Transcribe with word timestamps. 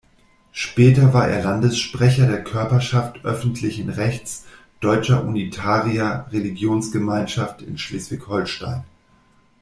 Später 0.51 1.13
war 1.13 1.27
er 1.27 1.43
Landessprecher 1.43 2.25
der 2.25 2.43
Körperschaft 2.43 3.23
öffentlichen 3.23 3.87
Rechts 3.91 4.47
Deutsche 4.79 5.21
Unitarier 5.21 6.25
Religionsgemeinschaft 6.31 7.61
in 7.61 7.77
Schleswig-Holstein. 7.77 8.83